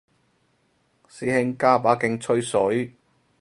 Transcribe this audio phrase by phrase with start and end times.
[1.07, 2.95] 師兄加把勁吹水